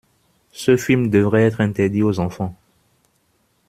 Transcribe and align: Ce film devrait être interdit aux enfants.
Ce 0.51 0.77
film 0.77 1.11
devrait 1.11 1.43
être 1.43 1.61
interdit 1.61 2.01
aux 2.01 2.19
enfants. 2.19 2.55